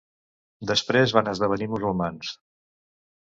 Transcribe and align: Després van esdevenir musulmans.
Després 0.71 1.13
van 1.17 1.29
esdevenir 1.33 1.67
musulmans. 1.73 2.31